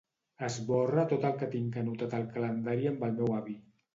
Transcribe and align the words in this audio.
Esborra 0.45 1.03
tot 1.11 1.27
el 1.29 1.35
que 1.41 1.49
tinc 1.51 1.77
anotat 1.83 2.17
al 2.21 2.25
calendari 2.37 2.91
amb 2.93 3.07
el 3.09 3.15
meu 3.21 3.31
avi. 3.43 3.57